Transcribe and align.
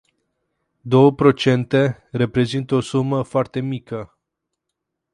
Două 0.81 1.13
procente 1.13 2.09
reprezintă 2.11 2.75
o 2.75 2.79
sumă 2.81 3.23
foarte 3.23 3.59
mică. 3.59 4.17